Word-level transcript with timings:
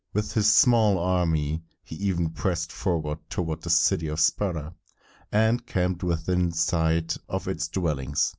With 0.13 0.33
his 0.33 0.51
small 0.51 0.97
army, 0.97 1.61
he 1.83 1.95
even 1.97 2.31
pressed 2.31 2.71
forward 2.71 3.19
toward 3.29 3.61
the 3.61 3.69
city 3.69 4.07
of 4.07 4.19
Sparta, 4.19 4.73
and 5.31 5.63
camped 5.67 6.01
within 6.01 6.51
sight 6.53 7.15
of 7.29 7.47
its 7.47 7.67
dwellings. 7.67 8.27